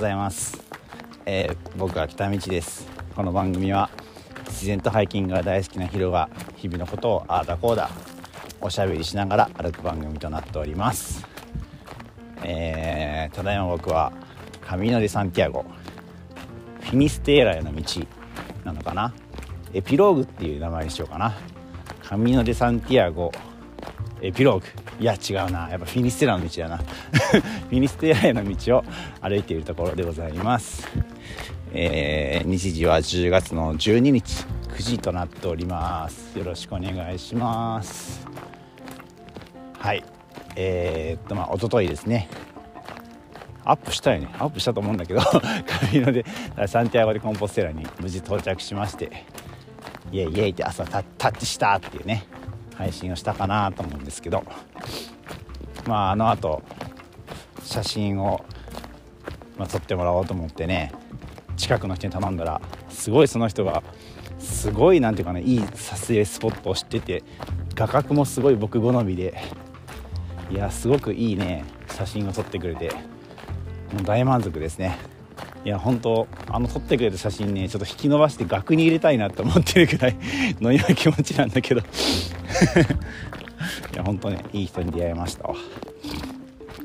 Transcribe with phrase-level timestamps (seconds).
[0.00, 0.58] ございます、
[1.26, 2.88] えー、僕は北道です。
[3.14, 3.90] この番組は
[4.46, 7.90] 自然とハイキングが大好きなヒロが日々のことをああだこうだ
[8.62, 11.26] おしゃべりしながら歩く番組となっております。
[12.42, 14.10] えー、ただいま僕は
[14.62, 15.66] カミノ・デ・サンティアゴ
[16.80, 17.82] フィニステーラへの道
[18.64, 19.12] なのかな？
[19.74, 21.34] エピローグっていう名前にしようかな。
[22.02, 23.32] カミノ・デ・サンティアゴ
[24.22, 24.66] エピローグ。
[24.98, 25.68] いや違うな。
[25.68, 26.80] やっぱフィニステラの道だな。
[27.70, 28.84] フィニステラへの道を
[29.20, 30.88] 歩いているところでございます。
[31.72, 36.36] えー、日時は10月の12日9時となっております。
[36.36, 38.26] よろしくお願いします。
[39.78, 40.02] はい。
[40.56, 42.28] えー、っとまあ一昨日ですね。
[43.64, 44.34] アップしたよね。
[44.40, 45.40] アップしたと思うんだけどカ
[45.92, 46.24] ミノで
[46.66, 49.26] サンティアゴでコンポステラに無事到着しまして
[50.10, 52.24] イエイイエイって朝タッチしたっていうね
[52.74, 54.42] 配信をしたかなと思うんですけど。
[55.86, 56.62] まああのあと
[57.70, 58.44] 写真を、
[59.56, 60.92] まあ、撮ってもらおうと思ってね
[61.56, 63.84] 近くの人に頼んだらすごいその人が
[64.40, 67.22] すごい何ていうかねいい撮影スポットを知ってて
[67.76, 69.36] 画角もすごい僕好みで
[70.50, 72.88] いやすごくいいね写真を撮ってくれて
[73.92, 74.98] もう大満足ですね。
[75.64, 80.16] いや本当あの撮ってくれた写真ねちょっと引き伸ばして額に入れたいなって思ってるくらい
[80.60, 81.82] のような気持ちなんだけど。
[83.92, 85.54] いや本当ねいい人に出会いましたわ。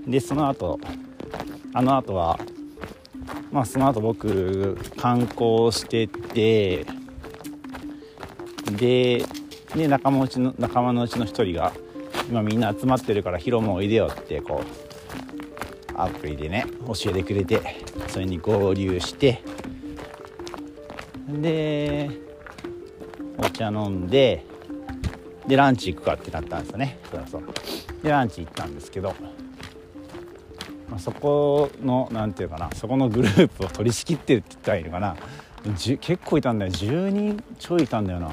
[0.07, 0.79] でその後
[1.73, 2.39] あの後は
[3.51, 6.85] まあその後僕観光してて
[8.77, 9.25] で
[9.75, 11.73] で仲間うちの仲間のうちの一人が
[12.29, 17.61] 今みんな集まってるからヒロもおいでよってこうアプリでね教えてくれて
[18.07, 19.41] それに合流して
[21.29, 22.09] で
[23.37, 24.45] お茶飲んで
[25.47, 26.97] でランチ行くかってなったんですよね。
[27.11, 27.43] そうそう。
[28.01, 29.13] でランチ行ったんですけど、
[30.95, 35.17] まあ、そこの何て言うかなそこのグループを取り仕切ってるって言ったらいいのかな。
[35.99, 36.71] 結構いたんだよ。
[36.71, 38.27] 10人ちょいいたんだよな。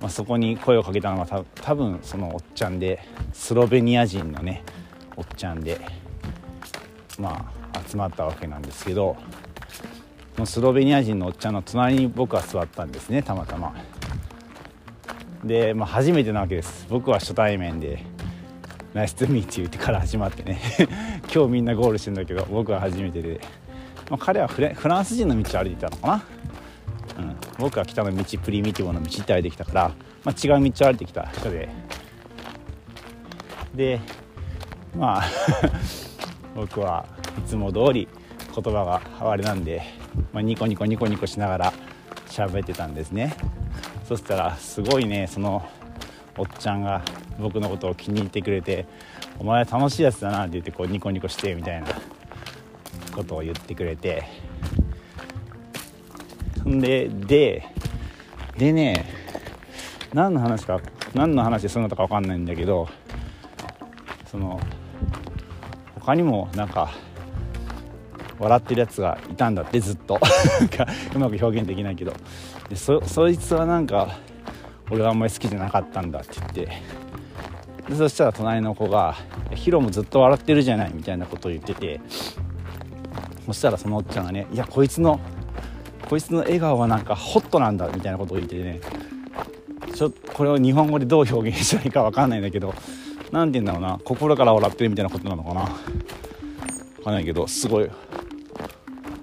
[0.00, 3.00] まあ、そこに声をかけたのが多分そのおっちゃんで
[3.34, 4.62] スロベニア人のね
[5.14, 5.78] おっちゃんで
[7.18, 9.16] まあ集まったわけなんですけど
[10.36, 13.74] そのスロベニア人のおっちゃんの隣に僕は座ったんですねたまたま。
[15.44, 16.86] で、まあ、初めてなわけです。
[16.88, 18.02] 僕は初対面で
[18.98, 20.60] 「ナイストゥミーチュー」ってから始まってね。
[21.32, 23.40] 今日みんなゴールしてんだけど僕は初めてで、
[24.10, 26.24] まあ、彼はフランス人の道を歩いてたのかな。
[27.18, 29.90] うん、僕は北の道プリミティブの道って歩いてきたから、
[30.24, 31.28] まあ、違う道を歩いてきた。
[31.28, 31.68] 人で。
[33.74, 34.00] で
[34.96, 35.24] まあ
[36.56, 37.06] 僕は
[37.38, 38.08] いつも通り
[38.52, 39.82] 言葉があれなんで、
[40.32, 41.72] まあ、ニコニコニコニコしながら
[42.26, 43.36] 喋ってたんですね。
[44.08, 45.64] そしたらすごいねその
[46.36, 47.02] おっちゃんが
[47.38, 48.86] 僕のことを気に入ってくれて
[49.38, 51.86] 「お前楽しいやつだな」って言ってこうニコニコしてみたいな
[53.14, 54.24] ことを言ってくれて。
[56.64, 57.66] でで
[58.58, 59.06] でね
[60.12, 60.80] 何の話か
[61.14, 62.88] 何の話でそんなとか分かんないんだけど
[64.30, 64.60] その
[65.94, 66.90] 他にもなんか
[68.38, 70.20] 笑ってるやつがいたんだってずっと。
[71.14, 72.12] うまく表現できないけど。
[72.68, 74.16] でそそいつはなんか
[74.90, 76.97] 俺はあんまり好きじゃなかったんだって言って。
[77.88, 79.16] でそしたら隣の子が
[79.54, 82.00] 「ヒロもずっと笑ってるじゃない」みたいなことを言ってて
[83.46, 85.20] そしたらそのおっちゃんがね「いやこいつの
[86.08, 88.80] こいつの笑顔はなんかホットなんだみたいなことを言っててね
[89.94, 92.74] ちょこれを日本語でどう表現したらいいか分かんないんだけど
[93.32, 95.68] 何て言うんだろうな心から笑ってるみたいなことなのかな。
[96.98, 97.88] 分かんないけどすごい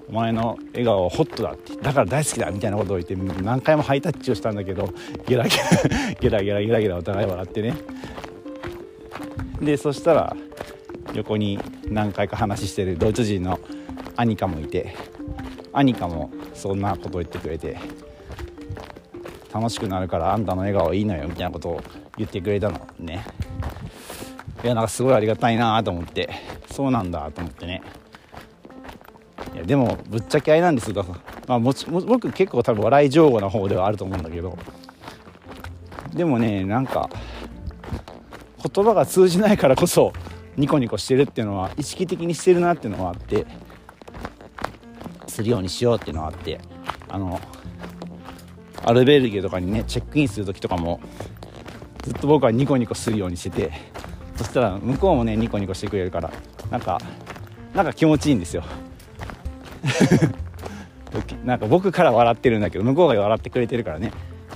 [0.07, 4.89] お前の笑顔はホットだってだから大好きだみたいなことを言って何回もハイタッチをしたんだけど
[5.27, 7.75] ゲラゲラゲラゲラゲラゲラお互い笑ってね。
[9.61, 10.35] でそしたら
[11.13, 13.59] 横に何回か話してるドイツ人の
[14.15, 14.95] アニカもいて
[15.73, 17.77] アニカもそんなこと言ってくれて
[19.53, 21.83] 楽しくなるからあんたの笑顔いいのよみたいなことを
[22.17, 23.25] 言ってくれたのね。
[24.63, 26.29] いやなんかすごいありがたいなと思って
[26.71, 27.81] そうなんだと思ってね。
[29.53, 31.05] いやでもぶっちゃけあれなんですよ、
[31.47, 34.57] まあ、もちも僕結構多分笑い上手な方ではあると思うんだけど。
[36.13, 37.09] でもねなんか
[38.73, 40.11] 言葉が通じないからこそ
[40.57, 43.45] ニコニコしてるっていうのは意識的にしてるなっていうのはあって
[45.27, 46.59] するようにしようっていうのがあって
[47.09, 47.39] あの
[48.83, 50.99] アルベルゲとかにねチェックインする時とかも
[52.03, 53.71] ずっと僕はニコニコするようにしてて
[54.35, 56.31] そしたら向こうもねニコニコしてくれるから
[56.71, 56.99] なんか
[57.73, 58.63] なんか気持ちいいんですよ。
[61.43, 64.11] なんか僕から笑ってるんだけど向こうが笑ってくれてるからね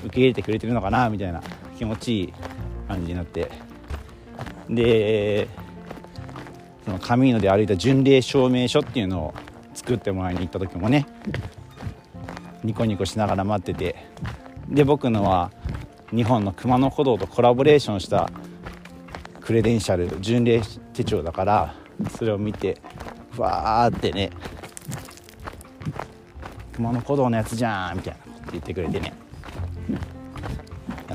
[0.06, 1.42] 受け入れてくれてるのかなみたいな
[1.78, 2.34] 気持ちいい
[2.88, 3.69] 感じになって。
[4.70, 5.48] で
[6.86, 9.34] そのカミーノで歩いた巡礼証明書っていうのを
[9.74, 11.08] 作ってもらいに行った時もね
[12.64, 13.96] ニコニコしながら待ってて
[14.68, 15.52] で僕のは
[16.12, 18.30] 日本の熊野古道とコラボレーションした
[19.42, 20.62] クレデンシャル巡礼
[20.94, 21.76] 手帳だから
[22.18, 22.78] それを見て
[23.32, 24.30] ふわーってね
[26.74, 29.14] 熊野古道のやつじゃんみたいなこと言ってくれてね。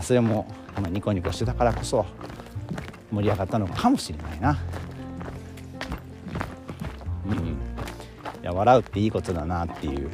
[0.02, 0.46] それも
[0.90, 2.04] ニコニコしてたからこそ
[3.14, 4.58] 盛り上がったのかもしれないな。
[7.26, 7.36] うん。
[7.36, 7.40] い
[8.42, 10.10] や笑うっていいことだなっていう。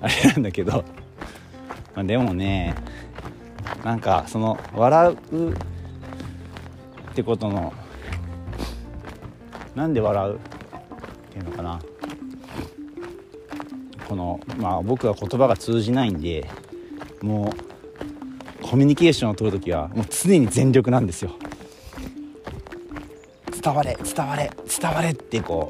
[0.00, 0.84] あれなんだけど、
[1.94, 2.74] まあ、でもね
[3.84, 5.54] なんかその笑うっ
[7.14, 7.72] てことの
[9.74, 10.34] なんで笑う？
[10.36, 10.38] っ
[11.30, 11.80] ていうのかな。
[14.08, 16.48] このまあ僕は言葉が通じないんで
[17.20, 17.52] も
[18.62, 21.32] うコミュニケーションを取る時はもう常に全力なんですよ。
[23.68, 24.50] 伝われ伝われ
[24.80, 25.68] 伝われってこ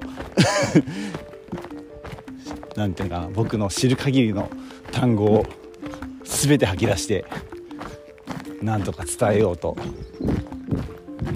[2.76, 2.78] う。
[2.78, 4.48] なんていうかな僕の知る限りの
[4.92, 5.44] 単語を
[6.22, 7.24] 全て吐き出して
[8.62, 9.76] なんとか伝えようと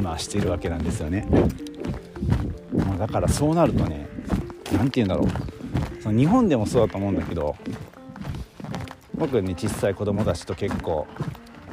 [0.00, 1.26] まあしてるわけなんですよね、
[2.72, 4.06] まあ、だからそうなるとね
[4.70, 5.28] 何て言うんだろう。
[6.00, 7.56] その日本でもそうだと思うんだけど
[9.16, 11.08] 僕ね小さい子供たちと結構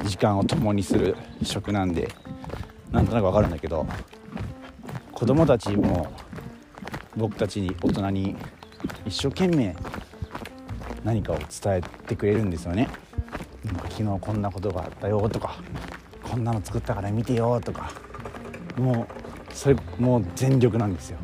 [0.02, 2.08] 時間を共にする職なんで
[2.90, 3.86] なんとなく分かるんだけど
[5.20, 6.10] 子供たちも
[7.14, 8.34] 僕たちに大人に
[9.04, 9.76] 一生懸命
[11.04, 12.88] 何かを伝えてくれるんですよね。
[13.90, 15.56] 昨日こんなことがあったよとか
[16.22, 17.92] こんなの作ったから見てよとか
[18.78, 19.06] も
[19.50, 21.18] うそれもう全力なんですよ。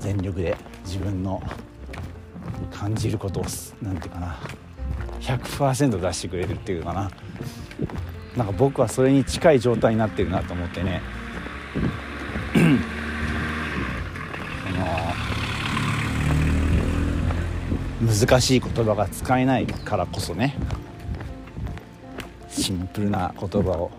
[0.00, 0.54] 全力で
[0.84, 1.42] 自分の
[2.70, 3.44] 感じることを
[3.80, 4.38] 何て言うかな
[5.20, 7.10] 100%出してくれるっていうかな。
[8.36, 11.00] なんか僕はそれに近い状態になってるなと思ってね。
[18.00, 20.56] の難しい言葉が使えないからこそね
[22.48, 23.90] シンプルな言葉を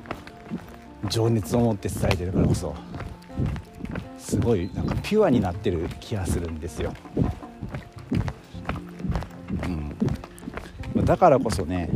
[1.10, 2.76] 情熱を持って伝えてるからこそ
[4.18, 6.94] すごいなんかピュアになってる気がするんですよ、
[10.96, 11.90] うん、だからこそね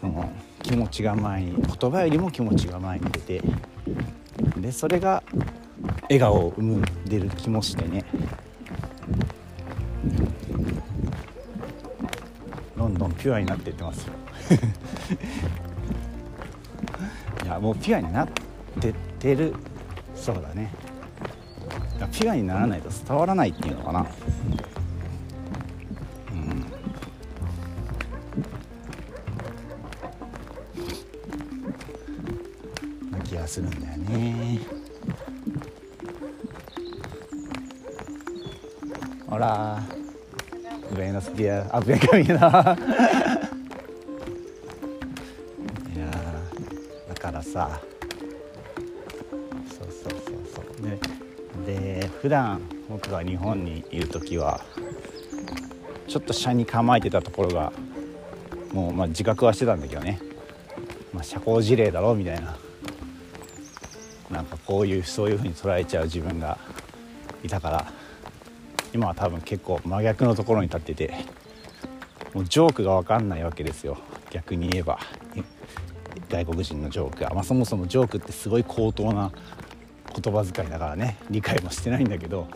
[0.00, 0.30] その
[0.62, 3.42] 気持ちが前に言葉よりも気持ちが前に出て
[4.68, 5.22] でそれが
[6.02, 8.04] 笑顔を生んでる気もしてね。
[12.76, 14.12] どんどんピュアになっていってますよ。
[17.44, 18.28] いやもうピュアになっ
[18.78, 19.54] てってる
[20.14, 20.70] そうだね。
[22.12, 24.06] ピュアにならないと伝わらないっていうのかな。
[26.30, 26.66] うん。
[33.12, 33.87] な気がするんだよ
[39.38, 39.78] ほら
[40.92, 41.68] Buenos días.
[41.70, 42.34] Ah, bien camino.
[45.94, 46.10] いや
[47.08, 47.80] だからさ
[49.78, 50.20] そうそうそう
[50.52, 54.60] そうでで普段僕が日本にいる時は
[56.08, 57.72] ちょっと車に構えてたところが
[58.72, 60.18] もうまあ自覚はしてたんだけどね、
[61.12, 62.56] まあ、社交辞令だろうみたいな
[64.32, 66.58] なんかこういうそういう風に捉えちゃう自分が
[67.44, 67.97] いたから
[68.98, 71.14] 今は多分結構真逆のところに立ってて
[72.34, 73.96] もうジョークが分かんないわけですよ。
[74.32, 74.98] 逆に言えば。
[76.28, 79.30] 外国人のジョークが、まあ、そもそもジョークってすごい高等な
[80.20, 81.16] 言葉遣いだからね。
[81.30, 82.48] 理解もしてないんだけど。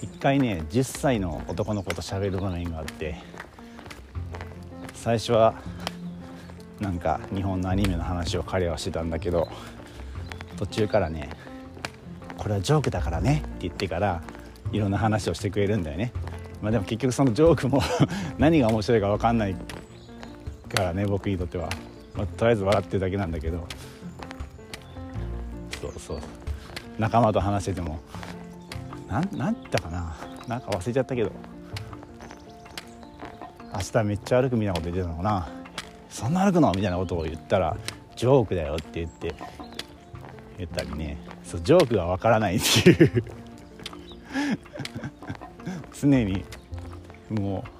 [0.00, 3.16] 一回ね10歳の男の子と喋る場面があって
[4.94, 5.54] 最初は
[6.80, 9.48] なんか日本のアニメの話を彼はしてたんだけど
[10.56, 11.28] 途中からね
[12.38, 14.22] 「これはジョークだからね」って言ってから
[14.72, 16.12] いろんな話をしてくれるんだよね、
[16.60, 17.80] まあ、でも結局そのジョークも
[18.38, 19.54] 何が面白いか分かんない
[20.74, 21.68] からね僕にとっては、
[22.14, 23.66] まあ、とりあえず笑ってるだけなんだけど。
[25.80, 26.18] そうそう。
[26.98, 28.00] 仲間と話してても。
[29.08, 30.16] なんなん言ったかな。
[30.48, 31.30] なんか忘れちゃったけど。
[33.74, 35.48] 明日めっちゃ歩くみたいなこと言ってたのかな。
[36.08, 36.72] そんな歩くの？
[36.72, 37.76] みたいなことを言ったら
[38.16, 39.34] ジョークだよって言って
[40.58, 41.18] 言ったりね。
[41.44, 43.22] そうジョークがわからないっていう。
[46.00, 46.44] 常に
[47.30, 47.70] もう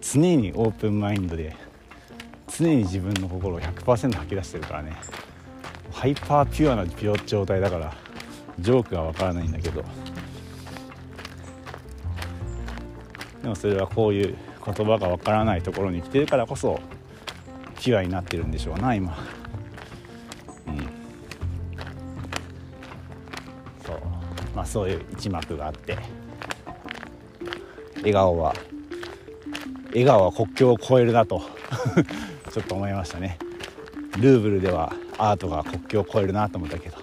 [0.00, 1.56] 常にオープンマインドで
[2.48, 4.96] 常に自分の心を100%吐き出してるからね。
[5.92, 6.86] ハイパーピュアな
[7.26, 7.94] 状態だから
[8.58, 9.84] ジョークがわからないんだけど。
[13.42, 16.80] でもそれはこういう言葉がわからないところに来てるからこそ
[17.80, 19.16] ピュアになってるんでしょうな今。
[20.66, 20.76] うん。
[23.84, 24.00] そう。
[24.54, 26.21] まあ、そういう一幕があって。
[28.02, 28.54] 笑顔は
[29.90, 31.42] 笑顔は国境を越えるなと
[32.52, 33.38] ちょっと思いましたね。
[34.18, 36.96] ルーブルではアートが国境を越えるなと思ったけど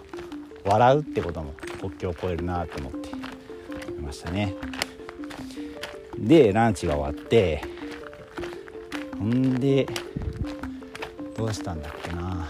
[0.64, 3.14] 笑うってことも国境を越えるなと思ってい
[4.02, 4.54] ましたね。
[6.18, 7.62] でランチが終わって
[9.18, 9.88] ほんで
[11.38, 12.48] どうしたんだっけな。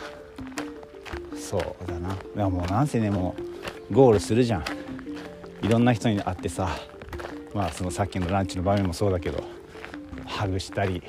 [1.38, 2.10] そうだな。
[2.10, 3.36] いやもうなんせねも
[3.90, 4.64] うゴールするじゃん。
[5.62, 6.70] いろんな人に会ってさ
[7.54, 9.44] まあそのさっきのランチの場面もそうだけど
[10.26, 11.02] ハグしたり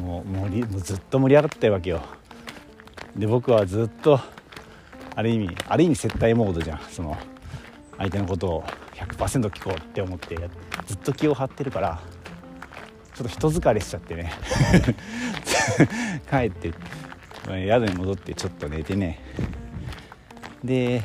[0.00, 2.02] もう盛りもうずっと盛り上がってたわけよ。
[3.16, 4.20] で僕はずっと
[5.14, 6.80] ある意味ある意味接待モードじゃん。
[6.90, 7.16] その
[7.96, 8.64] 相手のことを
[8.94, 10.36] 100%聞こうって思って
[10.86, 12.00] ずっと気を張ってるから
[13.14, 14.32] ちょっと人疲れしちゃってね。
[16.30, 16.72] 帰って
[17.46, 19.20] 宿に戻ってちょっと寝てね。
[20.62, 21.02] で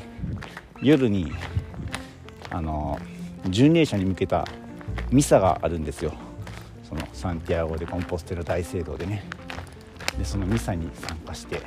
[0.81, 1.31] 夜に
[2.49, 2.99] あの
[3.49, 4.47] 巡礼者に向けた
[5.11, 6.13] ミサがあるんですよ。
[6.83, 9.23] そのサンティアゴ・でコンポステラ大聖堂でね。
[10.17, 11.61] でそのミサに参加して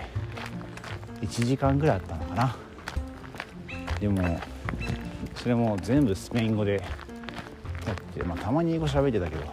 [1.21, 2.57] 1時間ぐらいあったのかな。
[4.01, 4.41] でも
[5.35, 6.79] それも全部スペイン語でや
[7.93, 9.45] って、まあ、たまに英語喋ってたけど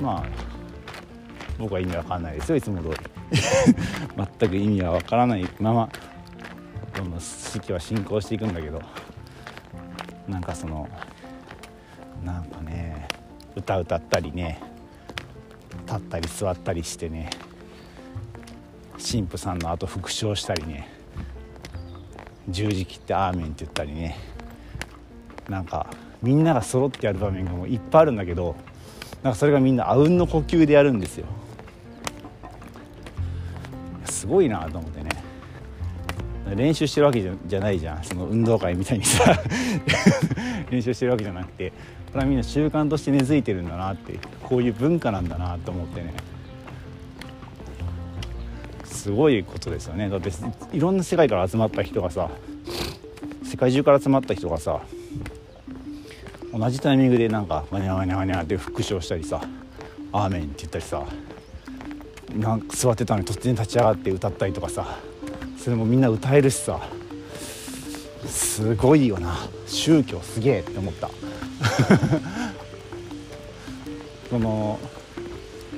[0.00, 0.26] まあ
[1.58, 2.96] 僕は意味わかんないですよいつも通り。
[4.40, 5.88] 全く意味はわからないまま
[6.96, 8.80] どんどん式は進行していくんだけど
[10.26, 10.88] なんかその
[12.24, 13.08] なんかね
[13.56, 14.60] 歌歌ったりね
[15.86, 17.30] 立ったり座ったりしてね
[18.98, 20.88] 神父さんの後復唱したりね
[22.48, 24.16] 十字切って「アーメン」って言ったりね
[25.48, 25.86] なんか
[26.22, 28.56] みんなが揃ってやる場面がもういっぱいあるんだけど
[29.22, 31.26] なんかそれがみんなあうんの呼吸でやるんですよ。
[34.04, 35.10] すごいなと思ってね。
[36.56, 38.04] 練習してるわけじゃないじゃん。
[38.04, 39.24] その運動会みたいにさ。
[40.70, 41.67] 練習してるわけじゃなくて。
[42.12, 46.14] これはみんな習慣として根付いてるんだなってこういう文化なんだなと思ってね。
[48.84, 50.08] すごいことですよね。
[50.08, 50.30] だって
[50.72, 52.30] いろんな世界から集まった人がさ
[53.44, 54.80] 世界中から集まった人がさ
[56.52, 59.40] 同じタイミングでなんか「ワニャワニャワニャ」って復唱したりさ
[60.12, 61.04] 「アーメン」って言ったりさ
[62.34, 64.86] なんか座ってたのに突然立ち上がって歌ったりとかさ
[65.56, 66.80] それもみんな歌えるしさ。
[68.58, 69.36] すごいよな。
[69.68, 71.08] 宗教すげえって思った。
[74.28, 74.80] その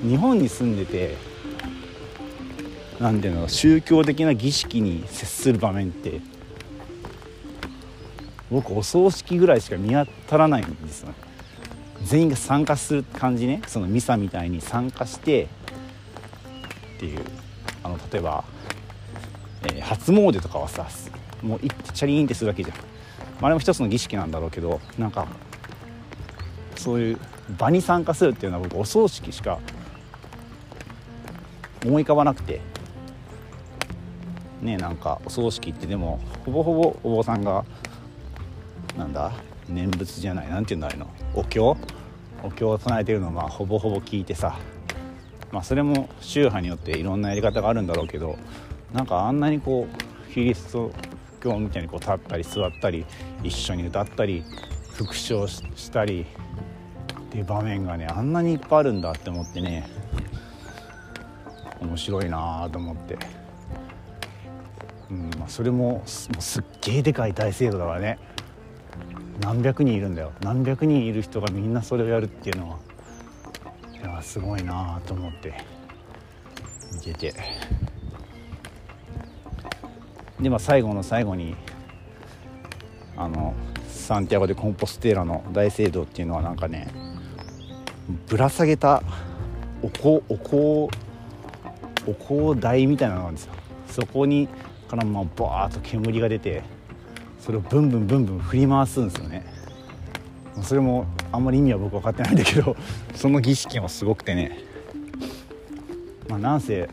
[0.03, 1.19] 日本に住んでて
[2.99, 6.23] 何ていうの宗教的な儀式に接する場面って
[8.51, 11.15] 僕お葬式ぐらいしか見当たらないんですよね。
[12.03, 13.61] 全員が参加する感じね。
[13.67, 15.49] そのミサみたいに参加して
[16.97, 17.21] っていう。
[17.83, 18.43] あの例えば、
[19.65, 20.87] えー、初詣とかはさ
[21.43, 22.77] もう行ってチャリーンってするわけじゃん、
[23.41, 25.27] まあ、れも一つの儀式なんだろうけどなんか
[26.77, 27.19] そういう
[27.59, 29.59] 場に参加するっていうのは僕お葬式しか
[31.85, 32.61] 思い浮かばなくて。
[34.63, 37.65] ねなんかお葬式ってでもほぼほぼお坊さんが
[38.95, 39.33] なんだ
[39.69, 41.77] 念仏じゃない何て言うんだあれのお経？
[42.43, 44.59] お経を唱えてるのまあほぼほぼ聞いてさ。
[45.51, 48.37] まあそれも宗派によっていろんなやり方があるんだろうけど
[48.93, 50.93] なんかあんなにこうキリスト
[51.41, 53.05] 教みたいにこう立ったり座ったり
[53.43, 54.45] 一緒に歌ったり
[54.93, 56.27] 復唱したり
[57.29, 59.89] っていう場面がねあんなにいっぱいあるんだって思ってね
[61.81, 63.19] 面白いなと思って、
[65.11, 66.29] うんまあ、それもす
[66.61, 68.19] っげえでかい大聖堂だからね。
[69.41, 70.33] 何百人いるんだよ。
[70.43, 72.79] 何百人いる人がみんなそれをやるっていうのは
[73.95, 75.55] いやすごいなと思って
[76.93, 77.35] 見てて。
[80.41, 81.55] でまあ最後の最後に
[83.17, 83.55] あの
[83.89, 86.89] サンティアゴ・でコンポステーラの大聖堂っていうのはなんかね
[88.29, 89.03] ぶら下げた
[89.83, 91.01] お香お香
[92.07, 93.55] お香台みたいなのがあるんですよ。
[93.89, 94.49] そこに
[94.89, 96.63] からまあバーッと煙が出て
[97.39, 99.45] それをブンブンブンブン振り回すんですよね。
[100.63, 102.77] それもあんまり意味は僕分かってないんだけど
[103.15, 104.59] その儀式もすごくてね。
[106.29, 106.89] まあなんせ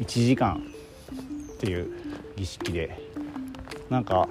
[0.00, 0.62] 1時間
[1.54, 2.01] っていう
[2.36, 3.12] 儀式で。
[3.92, 4.26] なんか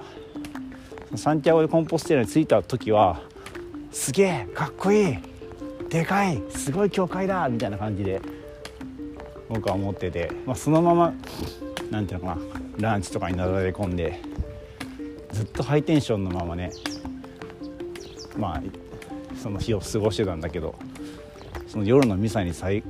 [1.15, 3.21] サンティアゴ・でコンポステラに着いた時は
[3.91, 5.17] すげえかっこいい
[5.87, 8.21] でかいすごい教会だみたいな感じで
[9.49, 11.13] 僕は思ってて、まあ、そのまま
[11.91, 12.39] 何ていうのか
[12.79, 14.19] なランチとかになだれ込んで
[15.31, 16.71] ずっとハイテンションのままね
[18.35, 18.61] まあ
[19.37, 20.73] その日を過ごしてたんだけど
[21.67, 22.81] その夜のミサに参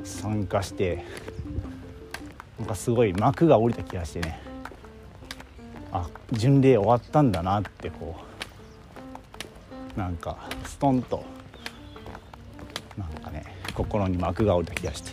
[0.48, 1.04] 加して
[2.60, 4.51] なんかすごい幕が下りた気がしてね。
[5.92, 8.16] あ巡礼終わったんだなってこ
[9.96, 11.24] うなんかストンと
[12.98, 13.44] なんかね
[13.74, 15.12] 心に幕が下りた気がして。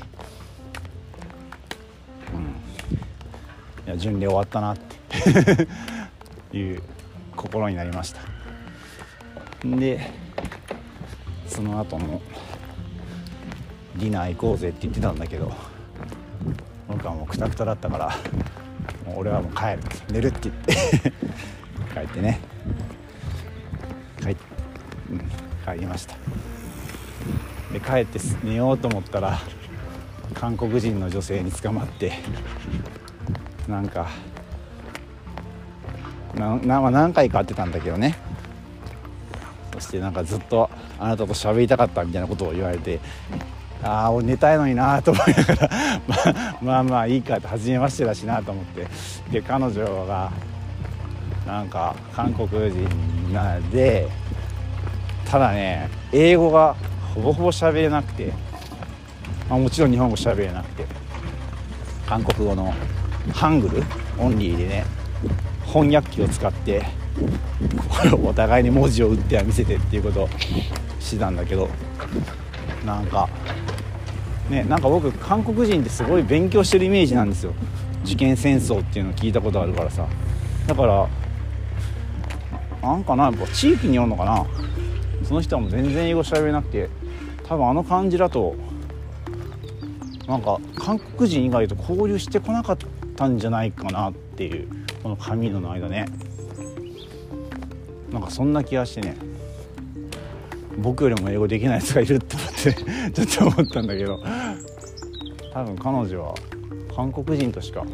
[2.35, 2.43] うん。
[3.87, 4.99] いや巡礼終わったなって。
[6.57, 6.83] いう
[7.37, 8.21] 心になりました。
[9.65, 10.11] で
[11.47, 12.21] その後も
[13.97, 15.53] ディナー行こうぜって言ってたんだけど
[16.87, 18.15] 僕はもうくたくただったから
[19.09, 19.79] もう俺はもう帰る。
[20.11, 20.75] 寝るって言って。
[21.95, 22.41] 帰ってね。
[24.21, 24.37] 帰,、
[25.11, 25.19] うん、
[25.75, 26.15] 帰りました。
[27.73, 29.39] で帰って寝ようと思ったら
[30.35, 32.13] 韓国人の女性に捕まって
[33.69, 34.09] なんか
[36.35, 38.17] なな何回か会ってたんだけどね。
[39.75, 43.01] そしてなんかずっとあなたと喋りたかったみたいなことを言われて
[43.89, 45.71] ああ俺寝たいのになと思いながら
[46.61, 48.87] まあまあいいかって初めましてだしなと思って。
[49.31, 50.31] で彼女が
[51.47, 52.87] なんか韓国人
[53.33, 54.07] なで
[55.25, 56.77] ただね英語が
[57.15, 58.33] ほぼほぼ喋れなくて、
[59.49, 60.85] まあ、もちろん日本語喋れなくて
[62.07, 62.75] 韓国語の
[63.33, 63.83] ハングル
[64.19, 64.85] オンリーでね
[65.65, 66.83] 翻訳機を使って
[68.23, 70.29] お互いに文字を打っては見せてっていうことを
[71.01, 71.69] してたんだけど
[72.85, 73.29] なんか
[74.51, 77.53] ねなんか僕韓国人ってすごい勉強してるイメージなんですよ。
[78.05, 80.07] 受験戦争っていうのを聞いたことあるからさ。
[80.67, 81.09] だから
[82.83, 84.47] なんかなやっぱ地域におるのかな。
[85.25, 86.89] その人はもう全然英語喋れなくて
[87.45, 88.55] 多分あの感じだと
[90.27, 92.79] なんか韓国人以外と交流してこなかっ
[93.17, 94.69] たんじゃないかなっていう
[95.03, 96.07] この髪の間ね。
[98.13, 99.17] なんかそんな気がしてね。
[100.79, 102.73] 僕よりも英語できないやつがいるって思って
[103.27, 104.21] ちょっと思ったんだけど。
[105.53, 106.35] 多分彼女は
[106.95, 107.85] 韓国人としか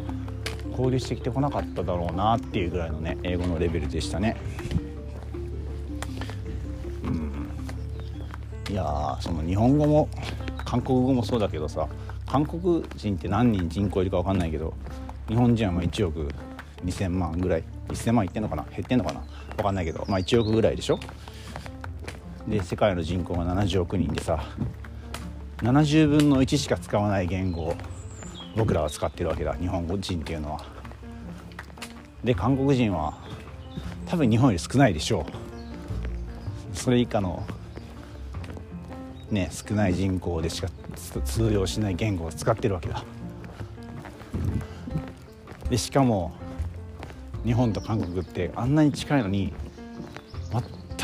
[0.71, 4.35] 交流してきてこなかっただろうなっていうぐらいのね英語のレベルでしたね。
[7.03, 10.09] うん、いやその日本語も
[10.63, 11.87] 韓国語もそうだけどさ
[12.27, 14.73] 韓国人って何人人口いるか分かんないけど
[15.27, 16.27] 日本人はま1億
[16.83, 19.23] 2000万ぐらい1000万いってんのかな減ってんのかな
[19.57, 20.99] 分かんないけどまあ1億ぐらいでしょ。
[22.47, 24.43] で世界の人口が70億人でさ
[25.57, 27.75] 70分の1しか使わない言語を
[28.55, 30.75] 僕らは使ってるわけだ日本人っていうのは。
[32.23, 33.13] で韓国人は
[34.07, 35.25] 多分日本より少ないでしょ
[36.73, 37.45] うそれ以下の
[39.29, 40.67] ね少ない人口でしか
[41.23, 43.03] 通用しない言語を使ってるわけだ
[45.69, 46.33] でしかも
[47.43, 49.53] 日本と韓国ってあんなに近いのに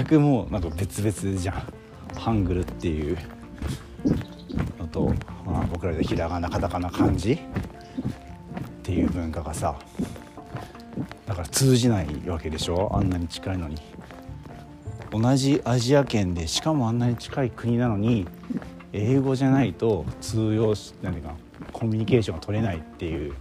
[0.02, 1.64] 全くもうなんか別々じゃん。
[2.18, 3.18] ハングルっていう。
[4.80, 5.14] のと、
[5.46, 7.38] まあ、僕らでひらがなカタカナ漢字っ
[8.84, 9.80] ていう文化がさ
[11.26, 12.90] だから通じないわけでしょ？
[12.94, 13.78] あんなに近いのに。
[15.12, 18.26] 同じアジア圏でしかもあんなに近い国なのに
[18.94, 21.36] 英語じゃないと通用し何か
[21.74, 23.34] コミュニケーションが取れないっていう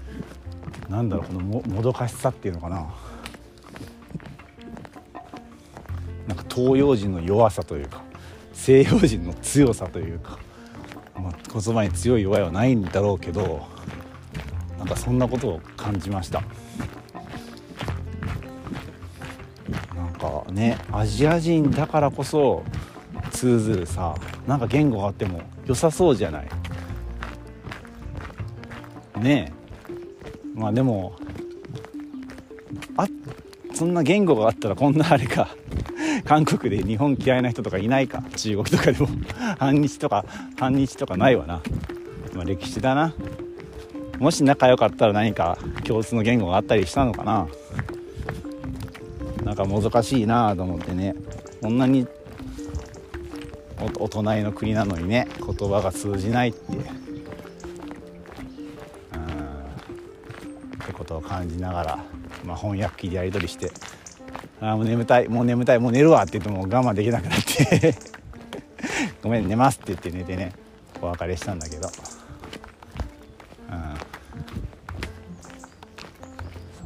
[0.88, 2.92] なんだろうこのももどかしさっていうのかな。
[6.54, 8.02] 東洋人の弱さというか
[8.52, 10.38] 西洋人の強さというか、
[11.14, 13.66] まあ、言葉に強い弱いはないんだろうけど
[14.78, 16.42] なんかそんなことを感じました。
[19.94, 22.64] なんかねアジア人だからこそ
[23.30, 24.14] 通ずるさ
[24.46, 26.48] なんか言語があっても良さそうじゃない。
[29.20, 29.52] ね
[30.56, 30.58] え。
[30.58, 31.14] まあでも
[32.96, 33.06] あ
[33.74, 35.48] そんな言語があったらこんなあれか。
[36.26, 38.22] 韓国で日本嫌いな人とかいないか？
[38.36, 39.08] 中国とかでも。
[39.58, 40.24] 反日とか
[40.58, 41.62] 反日とかないわな、
[42.34, 43.14] まあ、歴史だな。
[44.18, 47.46] もし仲良かったら何か共通の言語があったりしたのかな。
[49.44, 51.14] なんかもどかしいなあと思ってね。
[51.62, 52.06] こんなに
[53.98, 56.60] お隣の国なのにね言葉が通じないって。
[56.72, 56.82] うんっ
[60.86, 61.98] てことを感じながら、
[62.44, 63.70] まあ、翻訳機でやり取りして。
[64.60, 67.94] あもう眠たいもう眠たいもう寝るわって言っても我慢できなくなって。
[69.22, 70.52] ごめん寝ますって言って寝てね
[71.00, 71.88] お別れしたんだけど。
[71.88, 71.92] うん。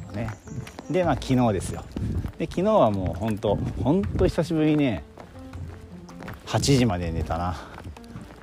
[0.06, 0.28] そうね。
[0.90, 1.84] でまあ昨日ですよ。
[2.38, 5.04] で昨日はもうほんとほんと久しぶりにね
[6.46, 7.56] 8時まで寝たな。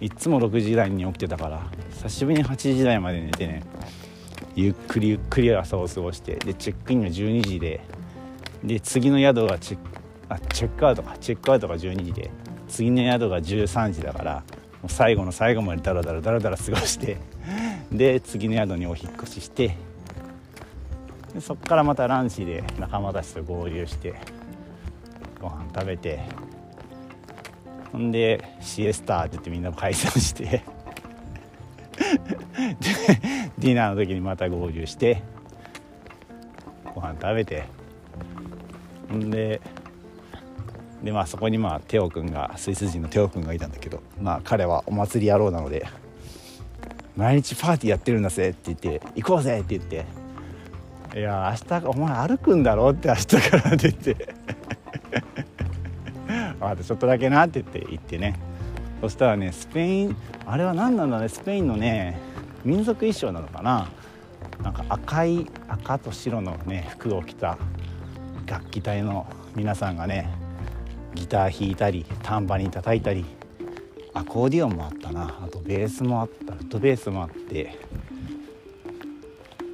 [0.02, 3.64] いっつも6時台に起きてたから久しぶりに8時台まで寝てね
[4.56, 7.82] ゆっくりゆっくり朝を過ごしてでチェックインが12時で
[8.64, 11.18] で次の宿がチェックあチェックアウトか。
[11.20, 12.32] チェックアウトが12時で
[12.68, 14.44] 次の宿が13時だから
[14.82, 17.18] もう最後の最後までダラダラダラダラ過ごして
[17.92, 19.76] で次の宿にお引っ越しして
[21.34, 24.16] でそっからまたランチで仲間たちと合流して
[25.40, 26.20] ご飯食べて
[27.92, 30.64] ほんでシエスターって言ってみんな解散して
[33.60, 35.22] ディナーの時にまた合流して
[36.96, 37.66] ご飯食べて
[39.20, 39.62] で
[41.04, 45.88] でまあそこにまあテオ君がスイス人のテオ君がいたんだけどまあ彼はお祭り野郎なので
[47.18, 50.06] 毎日パーティーやってるんだぜって言って行こうぜって言って。
[51.14, 52.92] いや明日お前歩くんだろ？
[52.92, 53.90] って明日からって。
[53.90, 54.16] 言って
[56.86, 58.40] ちょっとだけなって言って行ってね。
[59.02, 61.28] そしたらねスペインあれは何なんだね？
[61.28, 62.18] スペインのね
[62.64, 63.90] 民族衣装なのかな？
[64.64, 67.58] なんか赤い赤と白のね服を着た
[68.52, 70.30] 楽器隊の皆さんがね
[71.16, 73.24] ギター弾いたりタンバリン叩いたり
[74.14, 75.40] アコーディオンもあったな。
[75.42, 76.54] あとベースもあった。
[76.54, 77.78] フットベースもあって。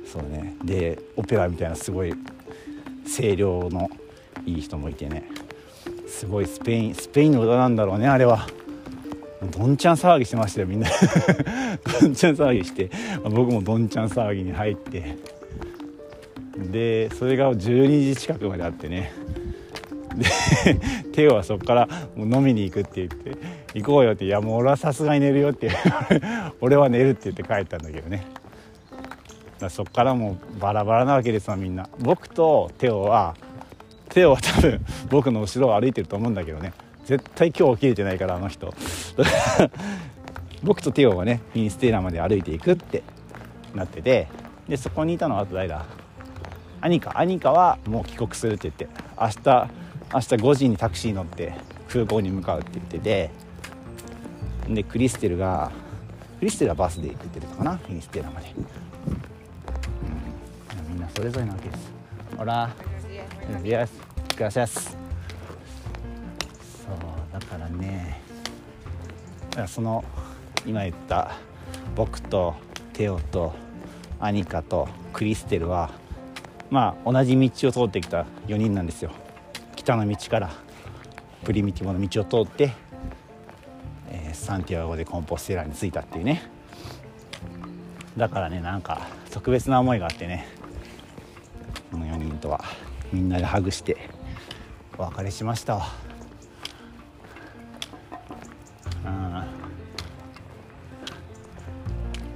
[0.05, 0.55] そうね。
[0.63, 2.13] でオペラみたいなすごい
[3.07, 3.89] 声量の
[4.45, 5.23] いい人もいてね。
[6.07, 8.45] すごいスペインスペインの歌なんだろうねあれは。
[9.51, 10.87] どんちゃん騒ぎしてましたよみんな。
[11.99, 12.91] どんちゃん騒ぎして。
[13.23, 15.17] 僕もどんちゃん騒ぎに入って。
[16.71, 19.11] でそれが12時近くまであってね。
[20.15, 20.75] で
[21.13, 23.37] テオはそこからもう飲みに行くって言って
[23.75, 25.69] 行こうよっていやもう俺はさすがに寝るよって
[26.59, 28.25] 俺は寝るって言って帰ったんだけどね。
[29.59, 31.87] だそこからもうバラバラなわけですわみんな。
[31.99, 33.35] 僕とテオは
[34.09, 36.73] テオは多分僕の後ろを歩いてると思うんだけどね。
[37.05, 38.73] 絶対今日起きれてないからあの人。
[40.63, 43.03] 僕とテオはねフィニステーラーまで歩いていくって
[43.75, 44.27] なってて。
[44.67, 45.85] でそこにいたのはあと誰だ？
[46.87, 49.69] アニカアニカはもう帰国するって言って明日
[50.13, 51.53] 明日5時にタクシー乗って
[51.89, 53.29] 空港に向かうって言ってて
[54.69, 55.69] でクリステルが
[56.39, 58.65] クリステルはバスで行ってたかなフィニステーラまで、うん、
[60.93, 61.91] みんなそれぞれなわけです。
[62.37, 62.73] ほら。
[63.49, 63.89] Buenos días.
[64.37, 64.95] Gracias.
[66.85, 66.97] そう
[67.33, 68.21] だからね。
[69.67, 70.05] その
[70.65, 71.35] 今言った
[71.97, 72.55] 僕と
[72.93, 73.53] テオと
[74.21, 75.91] アニカとクリステルは
[76.69, 79.11] まあ同じ道を通ってきた4人なんですよ。
[79.75, 80.49] 北の道から
[81.43, 82.73] プリミティブの道を通って、
[84.09, 86.43] えー、サンティアゴでコンポステラーに着いたっていうね。
[88.17, 90.47] だからねなんか特別な思いがあってね。
[91.91, 92.63] この4人とは
[93.13, 94.09] みんなでハグして
[94.97, 95.87] お別れしましたわ。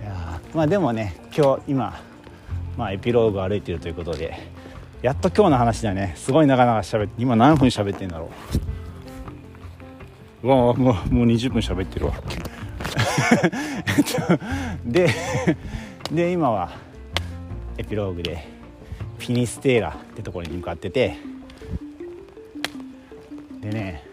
[0.02, 2.00] いやまあでもね今日今、
[2.78, 4.62] まあ、エピローグを歩いてるということで
[5.02, 6.14] やっと今日の話だね。
[6.16, 8.30] すごい長々喋って今何分喋ってんだろ
[10.44, 10.48] う。
[10.48, 10.92] うわもうも
[11.24, 12.14] う20分喋ってるわ。
[14.86, 15.10] で
[16.12, 16.72] で今は
[17.78, 18.48] エピローグで
[19.18, 21.18] フィニステーラってところに向かってて
[23.62, 24.04] でね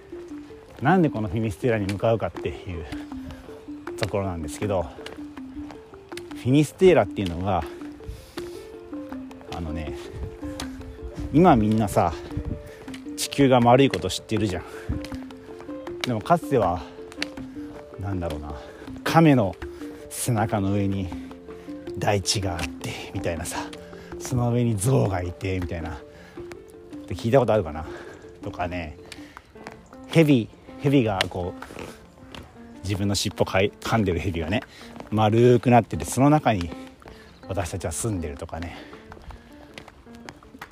[0.80, 2.86] なんでこのフィニステーラに向かうかっていう
[3.98, 4.86] ところなんですけど
[6.36, 7.62] フィニステーラっていうのが
[11.32, 12.12] 今みんなさ
[13.16, 14.64] 地球が丸いこと知ってるじゃん。
[16.02, 16.82] でもかつては
[18.00, 18.54] 何だろうな
[19.04, 19.54] 亀の
[20.08, 21.08] 背中の上に
[21.98, 23.58] 大地があってみたいなさ
[24.18, 25.90] その上に象がいてみたいな。
[25.90, 25.96] っ
[27.08, 27.86] て聞いたことあるかな？
[28.42, 28.96] とかね。
[30.08, 30.48] ヘビ
[30.80, 34.62] ヘビがこう自分の尻尾かい噛んでるヘビがね
[35.10, 36.70] 丸くなっててその中に
[37.46, 38.76] 私たちは住んでるとかね。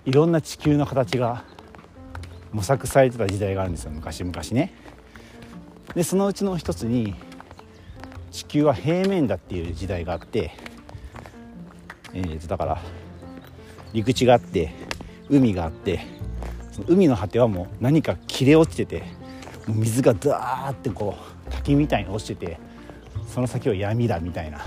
[0.06, 1.42] いろんな地球の形が
[2.52, 4.72] 模索されてた時代があるんですよ昔々ね。
[5.94, 7.14] でそのうちの一つに
[8.30, 10.52] 地球は平面だっていう時代があって、
[12.14, 12.80] えー、とだから
[13.92, 14.72] 陸地があって
[15.28, 16.00] 海があって
[16.70, 19.02] その海の果てはもう何か切れ落ちてて
[19.66, 21.16] もう水がダーってこ
[21.48, 22.58] う滝みたいに落ちてて
[23.26, 24.58] その先は闇だみたいな、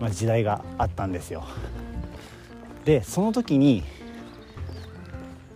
[0.00, 1.44] まあ、時代があったんですよ。
[2.88, 3.84] でその時に、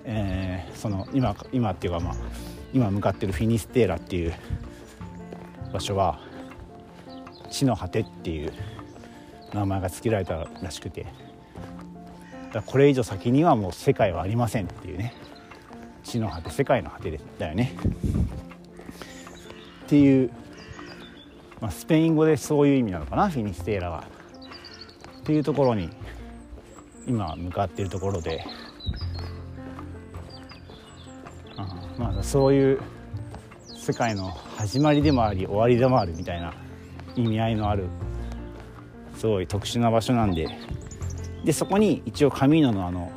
[0.05, 2.15] えー、その今今っていうかまあ
[2.75, 4.35] 今向かってるフィニステーラっていう
[5.73, 6.21] 場所は
[7.51, 8.53] 地の果てっていう
[9.55, 11.07] 名前が付けられたらしくて
[12.53, 15.15] だこれ以上先にはもう世界はありませんっていうね。
[16.05, 17.75] 地の果て世界の果てだよね。
[19.87, 20.31] っていう、
[21.63, 24.05] まあ、スペイン語でそういう意味なのかなフィニステーラは。
[25.21, 25.89] っていうところに
[27.07, 28.45] 今向かっているところで。
[31.57, 31.67] あ
[31.99, 32.81] まあそういう
[33.67, 36.55] 世界の始まりでもあり終わりでもあるみたいな
[37.17, 37.87] 意味合いのある
[39.17, 40.49] すごい特殊な場所なんで。
[41.45, 43.11] でそこに一応カミーノのあの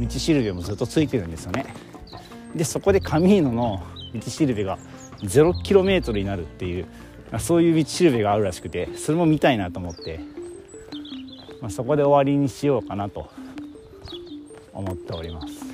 [0.00, 1.66] 道しるべもずっとついてるんですよね。
[2.54, 3.82] でそこでカミーノの
[4.14, 4.78] 道しるべが
[5.20, 6.86] 0km になるっていう
[7.38, 10.20] そういう道しるべがあるらしくてそれも見たいなと思って、
[11.60, 13.28] まあ、そこで終わりにしようかなと
[14.72, 15.64] 思っております、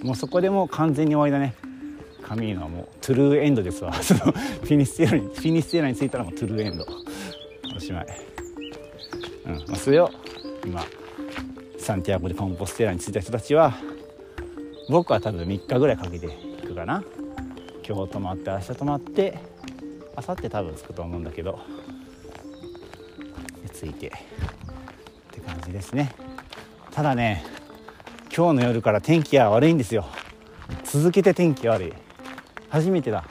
[0.00, 1.54] うん、もうそこでもう完全に終わりだね。
[2.22, 3.92] カミーノはもうトゥルーエンドですわ。
[4.02, 6.86] そのフィニステーラにフィニステーラに着いたらもうトゥルーエンド。
[7.76, 8.06] おしまい、
[9.46, 9.52] うん。
[9.52, 10.10] まあ、それを
[10.64, 10.82] 今
[11.78, 13.74] サンティアゴでコンポステーラに着いた人たちは
[14.88, 16.26] 僕は多分3日ぐらいかけて
[16.62, 17.04] 行くかな。
[17.86, 19.38] 今日泊まって明日泊まって
[20.16, 21.58] 明後日多分着くと思うんだけど。
[23.84, 24.10] 着いてっ
[25.32, 26.14] て感じですね。
[26.90, 27.44] ただね
[28.34, 30.06] 今日の夜から天気が悪いんですよ。
[30.84, 31.92] 続けて天気悪い。
[32.70, 33.24] 初めてだ。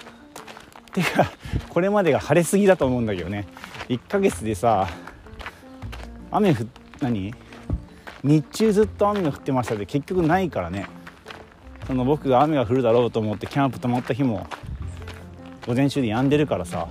[0.94, 1.32] てか
[1.70, 3.48] これまでが晴れすぎだと思うんだけどね。
[3.89, 4.88] 1ヶ月でさ
[6.32, 6.68] 雨降っ
[7.02, 7.34] 何？
[8.24, 10.88] 日中ずっと雨が降ってましたで結局ないからね。
[11.88, 14.48] その僕が雨が降るだろうと思ってキャンプ泊まった日も
[15.68, 16.88] 午前中で止んでるからさ。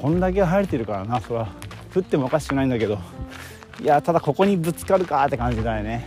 [0.00, 1.48] こんだけ晴れてるからなそれは。
[1.94, 2.98] 降ってもおかしくないんだけど
[3.80, 6.04] いやただここにぶつかるかって感じだよね。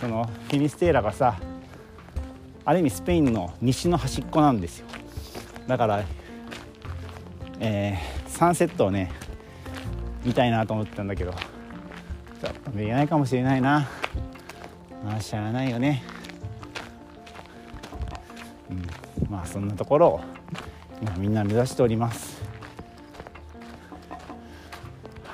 [0.00, 1.38] そのフィニステーラがさ
[2.64, 4.86] ある意味スペインの西の端っこなんですよ。
[5.66, 6.04] だから、
[7.60, 9.10] えー、サンセットをね
[10.24, 13.88] 見たいなと思ってたんだけどちょっと見えないかもしれないな。
[15.04, 16.02] まあしゃあないよね。
[18.70, 19.30] うん。
[19.30, 20.20] まあそんなところを
[21.00, 22.35] 今みんな目指しております。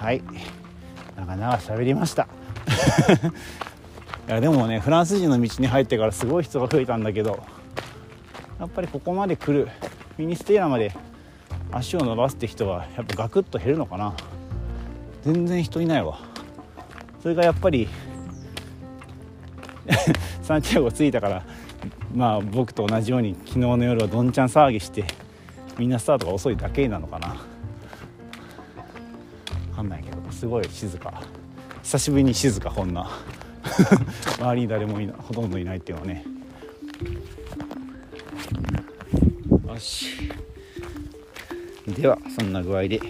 [0.03, 0.23] はい。
[1.17, 2.27] 長々喋りました。
[4.27, 7.41] いやでもねフランス人の道に入ってからすごい人が増えたんだけど
[8.59, 9.69] やっぱりここまで来る
[10.17, 10.93] フィニステーラまで
[11.71, 14.15] 足を伸ばすって人はやっぱガクッと減るのかな。
[15.23, 16.19] 全然人いないわ。
[17.23, 17.89] それがやっぱり
[20.43, 21.45] サンティアゴ着いたから
[22.13, 25.05] まあ僕と同じように昨日の夜はどんちゃん騒ぎして
[25.79, 27.52] みんなスタートが遅いだけなのかな。
[29.83, 31.23] かんないけどすごい静か。
[31.83, 33.11] 久しぶりに静かこんな。
[34.39, 36.25] 周りに誰もいなほとんどいないっていうのはね。
[39.67, 40.07] よし。
[41.89, 43.01] ではそんな具合で。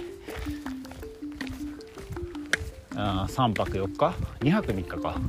[2.94, 5.20] あ3泊4日？2泊3日か。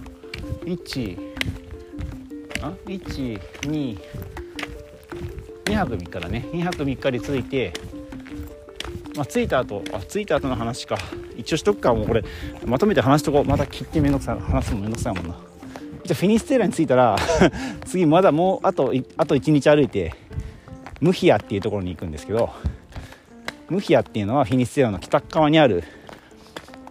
[0.64, 1.18] 1
[2.62, 4.00] あ？1 2
[5.66, 6.46] 2泊3日だね。
[6.54, 7.74] 2泊3日で着いて
[9.16, 10.98] まあ着いた後あ着いた後の話か。
[11.38, 12.24] 一応しとくかもうこれ。
[12.66, 13.44] まとめて話しとこう。
[13.46, 15.36] また切ってめんどくさい話すのめんどくさいもんな。
[16.06, 17.16] じゃフィニステーラに着いたら
[17.86, 20.14] 次まだもうあとあと1日歩いて
[21.00, 22.50] ムヒアっていうところに行くんですけど
[23.70, 25.84] ムヒアっていうのはフィニステーラの北側にある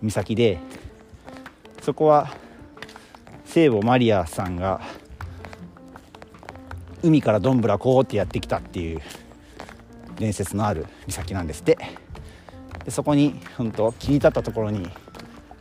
[0.02, 0.58] 岬で
[1.82, 2.32] そこは
[3.44, 4.80] 聖母マリアさんが
[7.02, 9.00] 海からどんぶらこうってやってきたっていう
[10.18, 12.01] 伝説のある岬なんですって。
[12.84, 14.88] でそこに本当切り立ったところに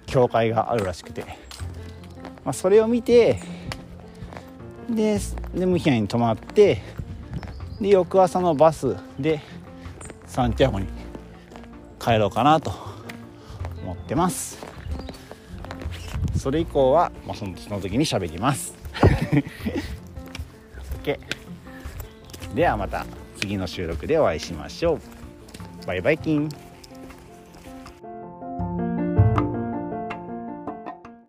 [0.05, 1.23] 教会があるらしくて、
[2.43, 3.39] まあ、それを見て
[4.89, 5.19] で
[5.53, 6.81] でムヒアに泊まって
[7.79, 9.41] で翌朝のバスで
[10.25, 10.87] サンティアゴに
[11.99, 12.71] 帰ろうかなと
[13.83, 14.59] 思ってます。
[16.37, 18.73] それ以降は、まあ、そのその時に喋ります。
[21.03, 21.19] OK
[22.55, 23.05] ではまた
[23.39, 25.85] 次の収録でお会いしましょう。
[25.85, 26.49] バイバイキン。